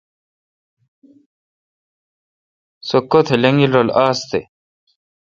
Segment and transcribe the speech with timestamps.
[2.87, 4.21] سوُ کتھ لنگیل رل آس